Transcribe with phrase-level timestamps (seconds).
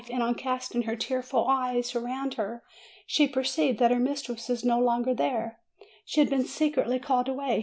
[0.07, 2.63] But on casting her tearful eyes round her,
[3.05, 5.59] she per ceived that her mistress was no longer there;
[6.05, 7.59] she had been secretly called away.